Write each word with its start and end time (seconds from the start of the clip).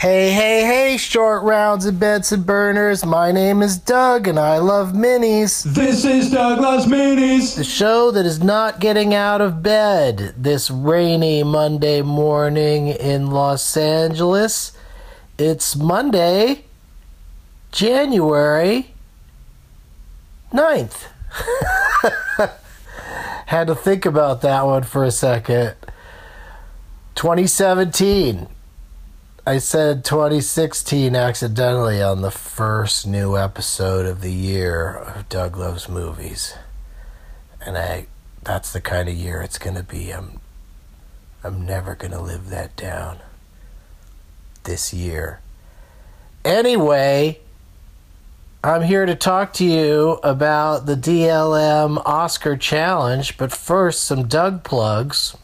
Hey, 0.00 0.32
hey, 0.32 0.64
hey, 0.64 0.96
short 0.96 1.42
rounds 1.42 1.84
and 1.84 2.00
Benson 2.00 2.42
burners. 2.42 3.04
My 3.04 3.32
name 3.32 3.60
is 3.60 3.76
Doug 3.76 4.26
and 4.28 4.38
I 4.38 4.56
love 4.56 4.94
minis. 4.94 5.62
This 5.62 6.06
is 6.06 6.30
Doug 6.30 6.56
Douglas 6.56 6.86
Minis. 6.86 7.54
The 7.54 7.64
show 7.64 8.10
that 8.12 8.24
is 8.24 8.42
not 8.42 8.80
getting 8.80 9.12
out 9.12 9.42
of 9.42 9.62
bed 9.62 10.32
this 10.38 10.70
rainy 10.70 11.42
Monday 11.42 12.00
morning 12.00 12.88
in 12.88 13.30
Los 13.30 13.76
Angeles. 13.76 14.72
It's 15.36 15.76
Monday, 15.76 16.64
January 17.70 18.94
9th. 20.50 21.08
Had 23.48 23.66
to 23.66 23.74
think 23.74 24.06
about 24.06 24.40
that 24.40 24.64
one 24.64 24.84
for 24.84 25.04
a 25.04 25.10
second. 25.10 25.74
2017. 27.16 28.48
I 29.50 29.58
said 29.58 30.04
2016 30.04 31.16
accidentally 31.16 32.00
on 32.00 32.22
the 32.22 32.30
first 32.30 33.04
new 33.04 33.36
episode 33.36 34.06
of 34.06 34.20
the 34.20 34.30
year 34.30 34.94
of 34.94 35.28
Doug 35.28 35.56
Loves 35.56 35.88
Movies. 35.88 36.54
And 37.60 37.76
I 37.76 38.06
that's 38.44 38.72
the 38.72 38.80
kind 38.80 39.08
of 39.08 39.16
year 39.16 39.42
it's 39.42 39.58
going 39.58 39.74
to 39.74 39.82
be. 39.82 40.12
I'm 40.12 40.38
I'm 41.42 41.66
never 41.66 41.96
going 41.96 42.12
to 42.12 42.20
live 42.20 42.48
that 42.50 42.76
down 42.76 43.18
this 44.62 44.94
year. 44.94 45.40
Anyway, 46.44 47.40
I'm 48.62 48.82
here 48.82 49.04
to 49.04 49.16
talk 49.16 49.52
to 49.54 49.64
you 49.64 50.20
about 50.22 50.86
the 50.86 50.94
DLM 50.94 52.00
Oscar 52.06 52.56
Challenge, 52.56 53.36
but 53.36 53.50
first 53.50 54.04
some 54.04 54.28
Doug 54.28 54.62
plugs. 54.62 55.36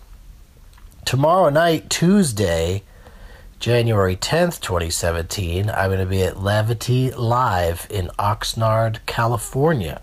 Tomorrow 1.04 1.50
night, 1.50 1.90
Tuesday, 1.90 2.84
January 3.58 4.16
10th, 4.16 4.60
2017, 4.60 5.70
I'm 5.70 5.88
going 5.88 5.98
to 5.98 6.06
be 6.06 6.22
at 6.22 6.40
Levity 6.40 7.10
Live 7.10 7.86
in 7.90 8.08
Oxnard, 8.18 8.98
California. 9.06 10.02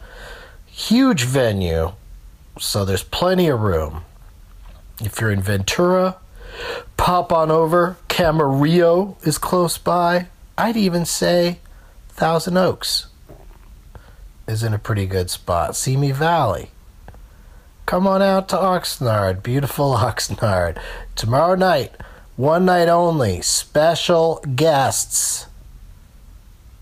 Huge 0.65 1.23
venue, 1.23 1.91
so 2.59 2.83
there's 2.83 3.03
plenty 3.03 3.47
of 3.47 3.61
room. 3.61 4.03
If 4.99 5.21
you're 5.21 5.31
in 5.31 5.41
Ventura, 5.41 6.17
pop 6.97 7.31
on 7.31 7.51
over. 7.51 7.97
Camarillo 8.09 9.15
is 9.25 9.37
close 9.37 9.77
by. 9.77 10.27
I'd 10.57 10.77
even 10.77 11.05
say 11.05 11.59
Thousand 12.09 12.57
Oaks 12.57 13.07
is 14.47 14.63
in 14.63 14.73
a 14.73 14.79
pretty 14.79 15.05
good 15.05 15.29
spot. 15.29 15.75
Simi 15.75 16.11
Valley. 16.11 16.71
Come 17.85 18.07
on 18.07 18.21
out 18.21 18.49
to 18.49 18.55
Oxnard, 18.55 19.43
beautiful 19.43 19.93
Oxnard. 19.97 20.79
Tomorrow 21.15 21.55
night, 21.55 21.93
one 22.35 22.65
night 22.65 22.89
only, 22.89 23.41
special 23.41 24.43
guests 24.55 25.45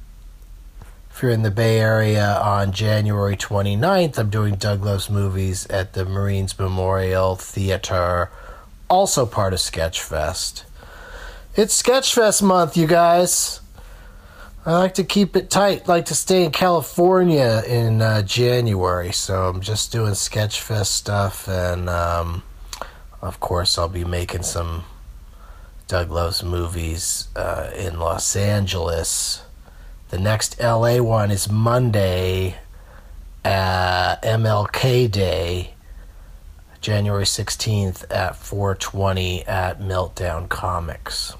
if 1.17 1.23
you're 1.23 1.31
in 1.31 1.41
the 1.41 1.49
Bay 1.49 1.79
Area 1.79 2.39
on 2.43 2.71
January 2.71 3.35
29th, 3.35 4.19
I'm 4.19 4.29
doing 4.29 4.53
Doug 4.53 4.85
Loves 4.85 5.09
Movies 5.09 5.65
at 5.65 5.93
the 5.93 6.05
Marines 6.05 6.59
Memorial 6.59 7.35
Theater, 7.35 8.29
also 8.87 9.25
part 9.25 9.51
of 9.51 9.57
Sketchfest. 9.57 10.61
It's 11.55 11.81
Sketchfest 11.81 12.43
month, 12.43 12.77
you 12.77 12.85
guys. 12.85 13.61
I 14.63 14.73
like 14.73 14.93
to 14.93 15.03
keep 15.03 15.35
it 15.35 15.49
tight, 15.49 15.87
like 15.87 16.05
to 16.05 16.13
stay 16.13 16.45
in 16.45 16.51
California 16.51 17.63
in 17.67 17.99
uh, 17.99 18.21
January, 18.21 19.11
so 19.11 19.49
I'm 19.49 19.61
just 19.61 19.91
doing 19.91 20.11
Sketchfest 20.11 20.85
stuff, 20.85 21.47
and 21.47 21.89
um, 21.89 22.43
of 23.23 23.39
course, 23.39 23.79
I'll 23.79 23.89
be 23.89 24.05
making 24.05 24.43
some 24.43 24.83
Doug 25.87 26.11
Loves 26.11 26.43
Movies 26.43 27.27
uh, 27.35 27.71
in 27.75 27.97
Los 27.97 28.35
Angeles 28.35 29.41
the 30.09 30.17
next 30.17 30.59
LA 30.59 31.01
one 31.01 31.31
is 31.31 31.49
Monday, 31.49 32.55
uh, 33.43 34.15
MLK 34.17 35.11
Day, 35.11 35.73
January 36.79 37.25
16th 37.25 38.05
at 38.09 38.35
420 38.35 39.45
at 39.45 39.79
Meltdown 39.79 40.47
Comics. 40.47 41.33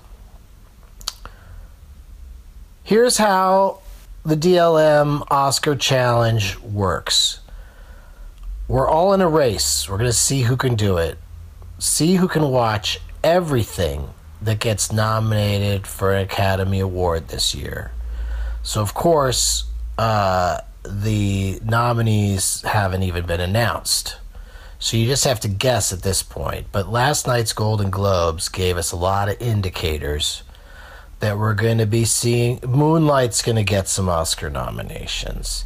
Here's 2.84 3.18
how 3.18 3.80
the 4.26 4.36
DLM 4.36 5.26
Oscar 5.32 5.76
Challenge 5.76 6.58
works. 6.60 7.40
We're 8.68 8.88
all 8.88 9.14
in 9.14 9.22
a 9.22 9.30
race. 9.30 9.88
We're 9.90 9.98
going 9.98 10.10
to 10.10 10.14
see 10.14 10.42
who 10.42 10.58
can 10.58 10.76
do 10.76 10.98
it. 10.98 11.18
See 11.80 12.16
who 12.16 12.28
can 12.28 12.50
watch 12.50 13.00
everything 13.24 14.10
that 14.42 14.60
gets 14.60 14.92
nominated 14.92 15.88
for 15.88 16.14
an 16.14 16.24
Academy 16.24 16.82
Award 16.82 17.30
this 17.30 17.56
year. 17.56 17.92
So, 18.64 18.82
of 18.82 18.94
course, 18.94 19.66
uh, 19.98 20.60
the 20.84 21.60
nominees 21.64 22.62
haven't 22.64 23.04
even 23.04 23.26
been 23.26 23.42
announced. 23.42 24.18
So 24.80 24.96
you 24.96 25.08
just 25.08 25.24
have 25.24 25.40
to 25.42 25.48
guess 25.48 25.92
at 25.92 26.04
this 26.04 26.22
point. 26.22 26.68
But 26.72 26.90
last 26.90 27.26
night's 27.26 27.54
Golden 27.54 27.90
Globes 27.90 28.48
gave 28.50 28.78
us 28.78 28.92
a 28.92 28.96
lot 28.96 29.30
of 29.30 29.42
indicators 29.42 30.44
that 31.20 31.38
we're 31.38 31.56
going 31.56 31.80
to 31.80 31.88
be 31.88 32.06
seeing. 32.06 32.60
Moonlight's 32.66 33.42
going 33.42 33.56
to 33.56 33.64
get 33.64 33.88
some 33.88 34.08
Oscar 34.08 34.50
nominations. 34.50 35.66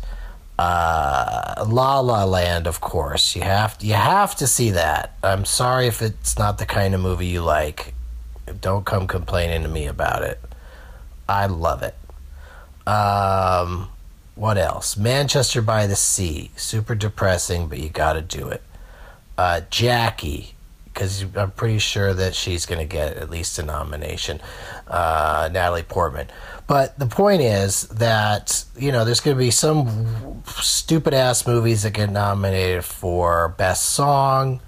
Uh, 0.58 1.66
La 1.68 2.00
La 2.00 2.23
Land, 2.23 2.68
of 2.68 2.81
course, 2.81 3.35
you 3.35 3.41
have 3.41 3.78
you 3.81 3.96
have 3.96 4.35
to 4.35 4.46
see 4.46 4.72
that. 4.72 5.18
I'm 5.23 5.44
sorry 5.44 5.88
if 5.88 6.02
it's 6.02 6.38
not 6.38 6.59
the 6.59 6.68
kind 6.68 6.94
of 6.94 7.02
movie 7.02 7.25
you 7.25 7.41
like. 7.41 7.96
Don't 8.59 8.85
come 8.85 9.08
complaining 9.08 9.63
to 9.63 9.68
me 9.68 9.88
about 9.88 10.23
it. 10.23 10.40
I 11.28 11.47
love 11.47 11.81
it. 11.81 11.96
Um, 12.88 13.90
what 14.36 14.58
else? 14.58 14.97
Manchester 14.97 15.62
by 15.62 15.88
the 15.88 15.96
Sea. 15.96 16.52
Super 16.56 16.96
depressing, 16.96 17.68
but 17.68 17.80
you 17.80 17.90
got 17.90 18.14
to 18.14 18.22
do 18.22 18.50
it. 18.50 18.62
Uh, 19.38 19.62
Jackie, 19.69 20.56
because 20.86 21.25
I'm 21.36 21.52
pretty 21.52 21.80
sure 21.80 22.14
that 22.14 22.36
she's 22.36 22.66
going 22.66 22.80
to 22.80 22.86
get 22.86 23.18
at 23.18 23.30
least 23.30 23.58
a 23.59 23.64
nomination. 23.64 24.41
Uh, 24.88 25.50
Natalie 25.52 25.84
Portman. 25.84 26.28
But 26.68 26.97
the 27.00 27.06
point 27.06 27.41
is 27.41 27.84
that, 27.90 28.66
you 28.78 28.91
know, 28.91 29.06
there's 29.06 29.20
going 29.20 29.36
to 29.36 29.40
be 29.40 29.52
some 29.52 30.44
stupid 30.46 31.14
ass 31.14 31.46
movies 31.47 31.84
that 31.84 31.94
get 31.94 32.09
nominated 32.09 32.86
for 32.86 33.50
Best 33.58 33.90
Song, 33.90 34.62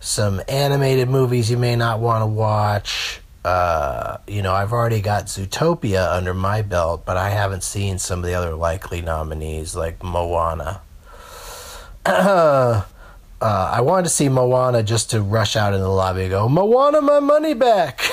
some 0.00 0.42
animated 0.48 1.08
movies 1.08 1.50
you 1.50 1.56
may 1.56 1.76
not 1.76 2.00
want 2.00 2.22
to 2.22 2.26
watch 2.26 3.21
uh, 3.44 4.18
you 4.28 4.40
know, 4.42 4.52
I've 4.54 4.72
already 4.72 5.00
got 5.00 5.24
Zootopia 5.26 6.16
under 6.16 6.32
my 6.32 6.62
belt, 6.62 7.04
but 7.04 7.16
I 7.16 7.30
haven't 7.30 7.64
seen 7.64 7.98
some 7.98 8.20
of 8.20 8.24
the 8.24 8.34
other 8.34 8.54
likely 8.54 9.02
nominees 9.02 9.74
like 9.74 10.02
Moana. 10.02 10.80
uh, 12.06 12.82
I 13.40 13.80
wanted 13.80 14.04
to 14.04 14.10
see 14.10 14.28
Moana 14.28 14.84
just 14.84 15.10
to 15.10 15.20
rush 15.20 15.56
out 15.56 15.74
in 15.74 15.80
the 15.80 15.88
lobby 15.88 16.22
and 16.22 16.30
go, 16.30 16.48
Moana, 16.48 17.00
my 17.00 17.18
money 17.18 17.54
back. 17.54 18.00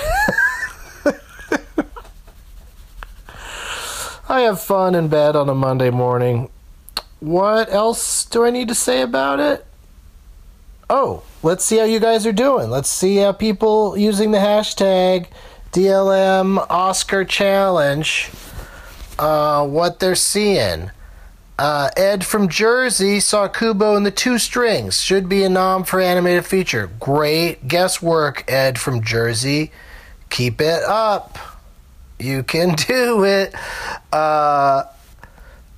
I 4.28 4.42
have 4.42 4.62
fun 4.62 4.94
in 4.96 5.08
bed 5.10 5.36
on 5.36 5.50
a 5.50 5.56
Monday 5.56 5.90
morning. 5.92 6.50
What 7.20 7.72
else 7.72 8.26
do 8.26 8.46
I 8.46 8.52
need 8.52 8.68
to 8.70 8.76
say 8.76 9.02
about 9.02 9.40
it? 9.40 9.66
Oh, 10.90 11.22
let's 11.44 11.64
see 11.64 11.78
how 11.78 11.84
you 11.84 12.00
guys 12.00 12.26
are 12.26 12.34
doing. 12.34 12.72
Let's 12.72 12.90
see 12.90 13.18
how 13.18 13.32
people 13.32 13.96
using 13.96 14.32
the 14.32 14.40
hashtag 14.40 15.28
DLM 15.72 16.66
Oscar 16.68 17.24
Challenge, 17.24 18.32
uh, 19.20 19.68
what 19.68 20.00
they're 20.00 20.16
seeing. 20.16 20.90
Uh, 21.60 21.90
Ed 21.96 22.26
from 22.26 22.48
Jersey 22.48 23.20
saw 23.20 23.48
Kubo 23.48 23.96
and 23.96 24.06
the 24.06 24.12
Two 24.12 24.40
Strings. 24.40 25.00
Should 25.02 25.30
be 25.30 25.44
a 25.44 25.50
nom 25.50 25.84
for 25.84 26.00
animated 26.00 26.46
feature. 26.46 26.90
Great 27.00 27.68
guesswork, 27.68 28.50
Ed 28.50 28.80
from 28.80 29.04
Jersey. 29.04 29.72
Keep 30.30 30.62
it 30.62 30.84
up. 30.84 31.38
You 32.18 32.42
can 32.42 32.76
do 32.88 33.26
it. 33.26 33.54
Uh, 34.12 34.84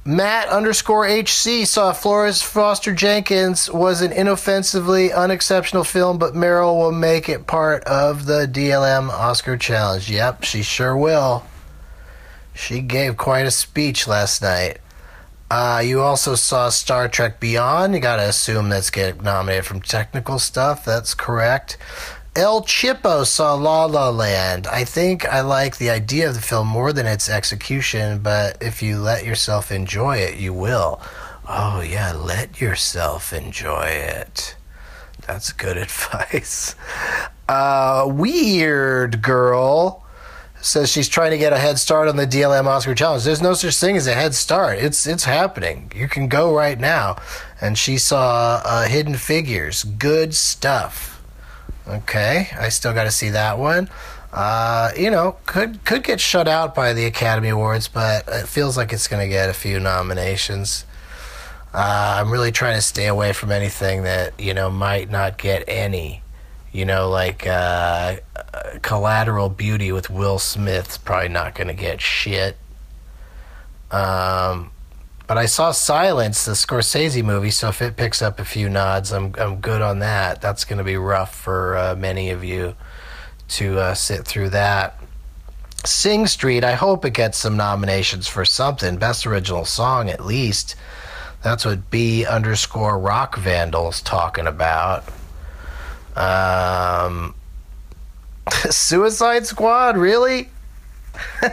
Matt 0.03 0.47
underscore 0.47 1.05
HC 1.07 1.65
saw 1.65 1.93
Florence 1.93 2.41
Foster 2.41 2.91
Jenkins 2.91 3.69
was 3.69 4.01
an 4.01 4.11
inoffensively 4.11 5.13
unexceptional 5.13 5.83
film, 5.83 6.17
but 6.17 6.33
Meryl 6.33 6.75
will 6.75 6.91
make 6.91 7.29
it 7.29 7.45
part 7.45 7.83
of 7.83 8.25
the 8.25 8.47
DLM 8.47 9.09
Oscar 9.09 9.57
Challenge. 9.57 10.09
Yep, 10.09 10.43
she 10.43 10.63
sure 10.63 10.97
will. 10.97 11.45
She 12.55 12.81
gave 12.81 13.15
quite 13.15 13.45
a 13.45 13.51
speech 13.51 14.07
last 14.07 14.41
night. 14.41 14.79
Uh, 15.51 15.83
you 15.85 16.01
also 16.01 16.33
saw 16.33 16.69
Star 16.69 17.07
Trek 17.07 17.39
Beyond. 17.39 17.93
You 17.93 17.99
gotta 17.99 18.27
assume 18.27 18.69
that's 18.69 18.89
getting 18.89 19.21
nominated 19.21 19.65
from 19.65 19.81
technical 19.81 20.39
stuff. 20.39 20.83
That's 20.83 21.13
correct. 21.13 21.77
El 22.33 22.61
Chipo 22.61 23.25
saw 23.25 23.55
La 23.55 23.83
La 23.85 24.09
Land. 24.09 24.65
I 24.65 24.85
think 24.85 25.25
I 25.25 25.41
like 25.41 25.77
the 25.77 25.89
idea 25.89 26.29
of 26.29 26.35
the 26.35 26.41
film 26.41 26.69
more 26.69 26.93
than 26.93 27.05
its 27.05 27.29
execution, 27.29 28.19
but 28.19 28.57
if 28.61 28.81
you 28.81 28.99
let 28.99 29.25
yourself 29.25 29.69
enjoy 29.69 30.15
it, 30.17 30.37
you 30.37 30.53
will. 30.53 31.01
Oh, 31.49 31.81
yeah, 31.81 32.13
let 32.13 32.61
yourself 32.61 33.33
enjoy 33.33 33.87
it. 33.87 34.55
That's 35.27 35.51
good 35.51 35.75
advice. 35.77 36.77
Uh, 37.49 38.05
Weird 38.07 39.21
Girl 39.21 40.05
says 40.61 40.89
she's 40.89 41.09
trying 41.09 41.31
to 41.31 41.37
get 41.37 41.51
a 41.51 41.57
head 41.57 41.79
start 41.79 42.07
on 42.07 42.15
the 42.15 42.27
DLM 42.27 42.65
Oscar 42.65 42.95
Challenge. 42.95 43.25
There's 43.25 43.41
no 43.41 43.55
such 43.55 43.75
thing 43.75 43.97
as 43.97 44.07
a 44.07 44.13
head 44.13 44.33
start. 44.35 44.77
It's 44.77 45.05
it's 45.05 45.25
happening. 45.25 45.91
You 45.93 46.07
can 46.07 46.29
go 46.29 46.55
right 46.55 46.79
now. 46.79 47.17
And 47.59 47.77
she 47.77 47.97
saw 47.97 48.61
uh, 48.63 48.87
Hidden 48.87 49.15
Figures. 49.15 49.83
Good 49.83 50.33
stuff. 50.33 51.20
Okay, 51.91 52.47
I 52.57 52.69
still 52.69 52.93
got 52.93 53.03
to 53.03 53.11
see 53.11 53.31
that 53.31 53.59
one. 53.59 53.89
Uh, 54.31 54.91
you 54.97 55.11
know, 55.11 55.35
could 55.45 55.83
could 55.83 56.03
get 56.03 56.21
shut 56.21 56.47
out 56.47 56.73
by 56.73 56.93
the 56.93 57.05
Academy 57.05 57.49
Awards, 57.49 57.89
but 57.89 58.25
it 58.29 58.47
feels 58.47 58.77
like 58.77 58.93
it's 58.93 59.09
going 59.09 59.21
to 59.21 59.27
get 59.27 59.49
a 59.49 59.53
few 59.53 59.77
nominations. 59.77 60.85
Uh, 61.73 62.15
I'm 62.19 62.31
really 62.31 62.51
trying 62.53 62.75
to 62.75 62.81
stay 62.81 63.07
away 63.07 63.33
from 63.33 63.51
anything 63.51 64.03
that 64.03 64.39
you 64.39 64.53
know 64.53 64.69
might 64.69 65.09
not 65.09 65.37
get 65.37 65.65
any. 65.67 66.23
You 66.71 66.85
know, 66.85 67.09
like 67.09 67.45
uh, 67.45 68.17
Collateral 68.81 69.49
Beauty 69.49 69.91
with 69.91 70.09
Will 70.09 70.39
Smith's 70.39 70.97
probably 70.97 71.27
not 71.27 71.55
going 71.55 71.67
to 71.67 71.73
get 71.73 71.99
shit. 71.99 72.55
Um, 73.91 74.71
but 75.31 75.37
I 75.37 75.45
saw 75.45 75.71
Silence, 75.71 76.43
the 76.43 76.51
Scorsese 76.51 77.23
movie, 77.23 77.51
so 77.51 77.69
if 77.69 77.81
it 77.81 77.95
picks 77.95 78.21
up 78.21 78.37
a 78.37 78.43
few 78.43 78.67
nods, 78.67 79.13
I'm 79.13 79.33
I'm 79.37 79.61
good 79.61 79.81
on 79.81 79.99
that. 79.99 80.41
That's 80.41 80.65
going 80.65 80.79
to 80.79 80.83
be 80.83 80.97
rough 80.97 81.33
for 81.33 81.77
uh, 81.77 81.95
many 81.95 82.31
of 82.31 82.43
you 82.43 82.75
to 83.51 83.79
uh, 83.79 83.93
sit 83.93 84.27
through 84.27 84.49
that. 84.49 84.99
Sing 85.85 86.27
Street, 86.27 86.65
I 86.65 86.73
hope 86.73 87.05
it 87.05 87.13
gets 87.13 87.37
some 87.37 87.55
nominations 87.55 88.27
for 88.27 88.43
something. 88.43 88.97
Best 88.97 89.25
original 89.25 89.63
song, 89.63 90.09
at 90.09 90.25
least. 90.25 90.75
That's 91.43 91.63
what 91.63 91.89
B 91.89 92.25
underscore 92.25 92.99
Rock 92.99 93.37
Vandal's 93.37 94.01
talking 94.01 94.47
about. 94.47 95.05
Um, 96.17 97.35
Suicide 98.69 99.45
Squad, 99.45 99.95
really? 99.95 100.49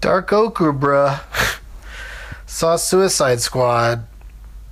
Dark 0.00 0.32
Ochre, 0.32 0.72
bruh. 0.72 1.20
Saw 2.48 2.76
Suicide 2.76 3.42
Squad. 3.42 4.06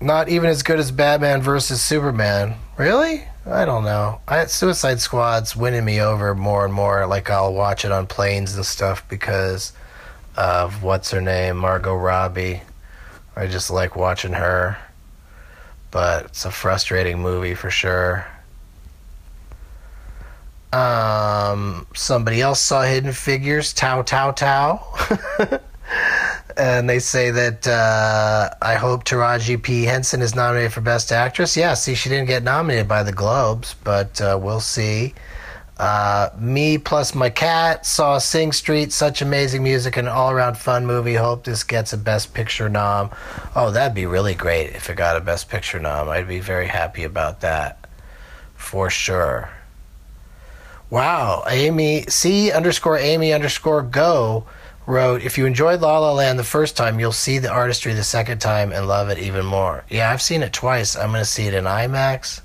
Not 0.01 0.31
even 0.31 0.49
as 0.49 0.63
good 0.63 0.79
as 0.79 0.91
Batman 0.91 1.43
versus 1.43 1.83
Superman. 1.83 2.55
Really? 2.79 3.25
I 3.45 3.67
don't 3.67 3.85
know. 3.85 4.23
I, 4.27 4.47
Suicide 4.47 4.99
Squad's 4.99 5.55
winning 5.55 5.85
me 5.85 6.01
over 6.01 6.35
more 6.35 6.65
and 6.65 6.73
more. 6.73 7.07
Like 7.07 7.29
I'll 7.29 7.53
watch 7.53 7.85
it 7.85 7.93
on 7.93 8.07
planes 8.07 8.57
and 8.57 8.65
stuff 8.65 9.07
because 9.11 9.75
of 10.39 10.83
what's 10.83 11.11
her 11.11 11.21
name, 11.21 11.59
Margot 11.59 11.95
Robbie. 11.95 12.63
I 13.37 13.47
just 13.47 13.71
like 13.71 13.95
watching 13.95 14.33
her. 14.33 14.79
But 15.91 16.25
it's 16.25 16.47
a 16.47 16.51
frustrating 16.51 17.21
movie 17.21 17.55
for 17.55 17.71
sure. 17.71 18.27
Um, 20.73 21.87
somebody 21.95 22.41
else 22.41 22.61
saw 22.61 22.83
Hidden 22.83 23.13
Figures, 23.13 23.75
Tao 23.75 24.01
Tao 24.01 24.31
Tao. 24.31 25.61
and 26.57 26.89
they 26.89 26.99
say 26.99 27.31
that 27.31 27.67
uh, 27.67 28.51
I 28.63 28.75
hope 28.75 29.05
Taraji 29.05 29.63
P. 29.63 29.85
Henson 29.85 30.23
is 30.23 30.35
nominated 30.35 30.73
for 30.73 30.81
Best 30.81 31.13
Actress. 31.13 31.57
Yeah, 31.57 31.75
see, 31.75 31.95
she 31.95 32.09
didn't 32.09 32.27
get 32.27 32.43
nominated 32.43 32.89
by 32.89 33.03
the 33.03 33.13
Globes, 33.13 33.75
but 33.85 34.21
uh, 34.21 34.39
we'll 34.41 34.61
see. 34.61 35.15
Uh, 35.79 36.31
me 36.39 36.79
plus 36.79 37.15
my 37.15 37.29
cat 37.29 37.85
saw 37.85 38.17
Sing 38.17 38.51
Street, 38.53 38.93
such 38.93 39.21
amazing 39.21 39.63
music 39.63 39.99
and 39.99 40.09
all 40.09 40.31
around 40.31 40.57
fun 40.57 40.87
movie. 40.87 41.15
Hope 41.15 41.45
this 41.45 41.65
gets 41.65 41.93
a 41.93 41.99
Best 41.99 42.33
Picture 42.33 42.71
nom. 42.71 43.11
Oh, 43.55 43.71
that'd 43.71 43.95
be 43.95 44.07
really 44.07 44.35
great 44.35 44.71
if 44.71 44.89
it 44.89 44.97
got 44.97 45.17
a 45.17 45.21
Best 45.21 45.51
Picture 45.51 45.79
nom. 45.79 46.09
I'd 46.09 46.29
be 46.29 46.41
very 46.41 46.67
happy 46.67 47.05
about 47.05 47.43
that 47.43 47.87
for 48.55 48.89
sure. 48.89 49.51
Wow, 50.89 51.45
Amy 51.49 52.05
C 52.09 52.51
underscore 52.53 52.97
Amy 52.97 53.35
underscore 53.35 53.83
go 53.83 54.47
wrote, 54.87 55.23
If 55.23 55.37
you 55.37 55.47
enjoyed 55.47 55.81
La 55.81 55.99
La 55.99 56.13
Land 56.13 56.39
the 56.39 56.45
first 56.45 56.77
time, 56.77 56.99
you'll 56.99 57.13
see 57.13 57.39
the 57.39 57.51
artistry 57.51 57.93
the 57.93 58.05
second 58.05 58.41
time 58.41 58.73
and 58.73 58.87
love 58.87 59.09
it 59.09 59.19
even 59.19 59.45
more. 59.45 59.85
Yeah, 59.91 60.11
I've 60.11 60.23
seen 60.23 60.43
it 60.43 60.53
twice. 60.53 60.97
I'm 60.97 61.11
going 61.11 61.21
to 61.21 61.25
see 61.25 61.47
it 61.47 61.55
in 61.55 61.65
IMAX. 61.65 62.41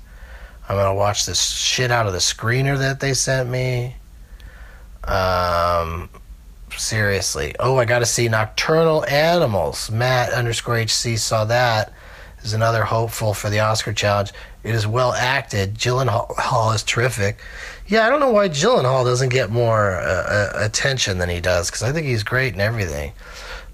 I'm 0.68 0.76
going 0.76 0.88
to 0.88 0.94
watch 0.94 1.26
this 1.26 1.42
shit 1.42 1.90
out 1.90 2.06
of 2.06 2.12
the 2.12 2.18
screener 2.18 2.78
that 2.78 3.00
they 3.00 3.14
sent 3.14 3.48
me. 3.48 3.96
Um, 5.04 6.08
seriously. 6.76 7.54
Oh, 7.58 7.78
I 7.78 7.84
got 7.84 8.00
to 8.00 8.06
see 8.06 8.28
Nocturnal 8.28 9.04
Animals. 9.06 9.90
Matt 9.90 10.32
underscore 10.32 10.78
HC 10.78 11.18
saw 11.18 11.44
that. 11.46 11.92
Is 12.42 12.54
another 12.54 12.82
hopeful 12.82 13.34
for 13.34 13.50
the 13.50 13.60
Oscar 13.60 13.92
challenge. 13.92 14.32
It 14.64 14.74
is 14.74 14.84
well 14.84 15.12
acted. 15.12 15.76
Gyllenhaal 15.76 16.74
is 16.74 16.82
terrific. 16.82 17.38
Yeah, 17.88 18.06
I 18.06 18.10
don't 18.10 18.20
know 18.20 18.30
why 18.30 18.48
Gyllenhaal 18.48 19.04
doesn't 19.04 19.30
get 19.30 19.50
more 19.50 19.92
uh, 19.92 20.02
uh 20.02 20.52
attention 20.56 21.18
than 21.18 21.28
he 21.28 21.40
does 21.40 21.68
because 21.68 21.82
I 21.82 21.92
think 21.92 22.06
he's 22.06 22.22
great 22.22 22.52
and 22.52 22.62
everything. 22.62 23.12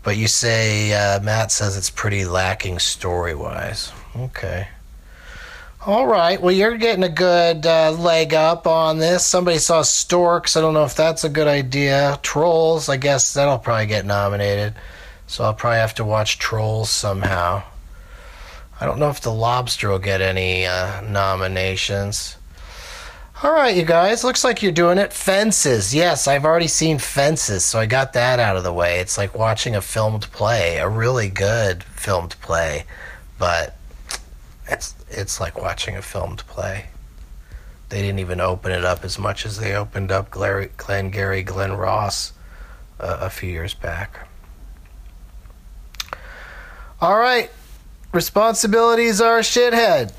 But 0.02 0.16
you 0.16 0.28
say 0.28 0.92
uh, 0.92 1.20
Matt 1.20 1.52
says 1.52 1.76
it's 1.76 1.90
pretty 1.90 2.24
lacking 2.24 2.78
story 2.78 3.34
wise. 3.34 3.92
Okay. 4.16 4.68
All 5.86 6.06
right. 6.06 6.40
Well, 6.40 6.54
you're 6.54 6.76
getting 6.76 7.04
a 7.04 7.08
good 7.08 7.64
uh, 7.64 7.92
leg 7.92 8.34
up 8.34 8.66
on 8.66 8.98
this. 8.98 9.24
Somebody 9.24 9.58
saw 9.58 9.82
Storks. 9.82 10.56
I 10.56 10.60
don't 10.60 10.74
know 10.74 10.84
if 10.84 10.96
that's 10.96 11.24
a 11.24 11.28
good 11.28 11.46
idea. 11.46 12.18
Trolls. 12.22 12.88
I 12.88 12.96
guess 12.96 13.34
that'll 13.34 13.58
probably 13.58 13.86
get 13.86 14.04
nominated. 14.04 14.74
So 15.28 15.44
I'll 15.44 15.54
probably 15.54 15.78
have 15.78 15.94
to 15.96 16.04
watch 16.04 16.38
Trolls 16.38 16.90
somehow. 16.90 17.62
I 18.80 18.86
don't 18.86 18.98
know 18.98 19.10
if 19.10 19.20
The 19.20 19.32
Lobster 19.32 19.90
will 19.90 19.98
get 19.98 20.20
any 20.20 20.66
uh, 20.66 21.02
nominations. 21.02 22.37
All 23.40 23.52
right, 23.52 23.76
you 23.76 23.84
guys. 23.84 24.24
Looks 24.24 24.42
like 24.42 24.64
you're 24.64 24.72
doing 24.72 24.98
it. 24.98 25.12
Fences. 25.12 25.94
Yes, 25.94 26.26
I've 26.26 26.44
already 26.44 26.66
seen 26.66 26.98
Fences, 26.98 27.64
so 27.64 27.78
I 27.78 27.86
got 27.86 28.14
that 28.14 28.40
out 28.40 28.56
of 28.56 28.64
the 28.64 28.72
way. 28.72 28.98
It's 28.98 29.16
like 29.16 29.32
watching 29.32 29.76
a 29.76 29.80
filmed 29.80 30.22
play, 30.32 30.78
a 30.78 30.88
really 30.88 31.28
good 31.28 31.84
filmed 31.84 32.34
play, 32.40 32.84
but 33.38 33.76
it's 34.68 34.96
it's 35.08 35.40
like 35.40 35.56
watching 35.56 35.94
a 35.94 36.02
filmed 36.02 36.38
play. 36.48 36.86
They 37.90 38.02
didn't 38.02 38.18
even 38.18 38.40
open 38.40 38.72
it 38.72 38.84
up 38.84 39.04
as 39.04 39.20
much 39.20 39.46
as 39.46 39.58
they 39.58 39.72
opened 39.72 40.10
up 40.10 40.32
Glenn, 40.32 40.70
Glengarry, 40.76 41.44
Glen 41.44 41.74
Ross 41.74 42.32
uh, 42.98 43.18
a 43.20 43.30
few 43.30 43.50
years 43.50 43.72
back. 43.72 44.26
All 47.00 47.16
right, 47.16 47.52
responsibilities 48.12 49.20
are 49.20 49.38
shithead. 49.42 50.12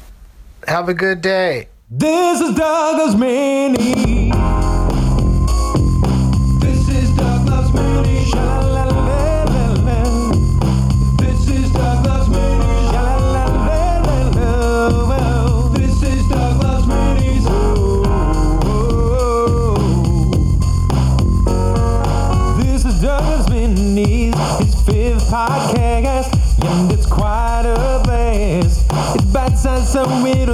Have 0.66 0.88
a 0.88 0.94
good 0.94 1.20
day. 1.20 1.68
This 1.91 2.39
is 2.39 2.53
Doug 2.53 3.00
Loves 3.00 3.15
Mini. 3.15 4.29
This 6.60 6.88
is 6.88 7.10
Douglas. 7.17 7.72
Sha-la-la-la-la-la. 8.29 10.03
This 11.17 11.50
is 11.50 11.72
Douglas. 11.72 12.27
Sha-la-la-la-la-la. 12.91 15.69
This 15.74 16.03
is 16.03 16.27
Doug 16.29 16.62
Loves 16.62 16.86
Mini. 16.86 17.39
This 22.62 22.86
is 22.86 23.01
Doug 23.01 23.24
Loves 23.24 23.50
Mini. 23.50 24.31
His 24.63 24.75
fifth 24.84 25.27
podcast, 25.31 26.31
and 26.63 26.91
it's 26.91 27.08
quite 27.08 27.63
a 27.65 28.00
blast. 28.03 28.86
It's 29.15 29.25
bite-sized 29.34 29.88
so 29.88 30.05
middle 30.19 30.49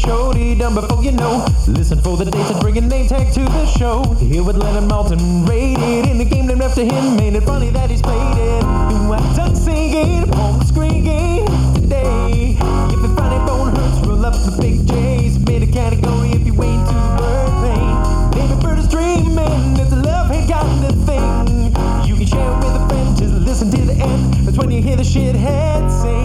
Show, 0.00 0.32
done 0.32 0.74
before 0.74 1.04
you 1.04 1.12
know. 1.12 1.44
Listen 1.68 2.00
for 2.00 2.16
the 2.16 2.24
dates 2.24 2.50
and 2.50 2.60
bring 2.60 2.78
a 2.78 2.80
name 2.80 3.06
tag 3.06 3.32
to 3.34 3.40
the 3.40 3.66
show. 3.66 4.02
Here 4.14 4.42
with 4.42 4.56
Leonard 4.56 4.90
Maltin, 4.90 5.46
rated 5.46 6.08
in 6.10 6.16
the 6.16 6.24
game 6.24 6.46
named 6.46 6.62
after 6.62 6.82
him. 6.82 7.16
Made 7.16 7.34
it 7.34 7.42
funny 7.42 7.70
that 7.70 7.90
he's 7.90 8.00
played 8.00 8.38
it. 8.38 8.64
White 9.08 9.36
tongue 9.36 9.54
singing 9.54 10.26
the 10.30 10.64
screen 10.64 11.04
game 11.04 11.46
today. 11.74 12.56
If 12.88 13.00
your 13.00 13.14
funny 13.14 13.44
bone 13.46 13.76
hurts, 13.76 14.06
roll 14.06 14.24
up 14.24 14.32
the 14.32 14.56
big 14.60 14.86
J's. 14.88 15.38
Made 15.38 15.64
a 15.64 15.70
category 15.70 16.30
if 16.30 16.46
you 16.46 16.54
ain't 16.62 16.88
to 16.88 16.94
the 16.94 17.12
word 17.20 17.52
pain. 17.60 18.48
Baby 18.48 18.60
bird 18.62 18.78
is 18.78 18.88
dreaming, 18.88 19.76
it's 19.78 19.92
a 19.92 19.96
love 19.96 20.30
hate 20.30 20.48
kind 20.48 20.84
of 20.84 20.96
thing. 21.04 21.66
You 22.08 22.16
can 22.16 22.26
share 22.26 22.50
it 22.50 22.56
with 22.56 22.74
a 22.74 22.88
friend, 22.88 23.16
just 23.18 23.34
listen 23.34 23.70
to 23.70 23.84
the 23.84 23.92
end. 23.92 24.34
That's 24.46 24.56
when 24.56 24.70
you 24.70 24.80
hear 24.82 24.96
the 24.96 25.02
shithead 25.02 25.90
sing. 26.02 26.19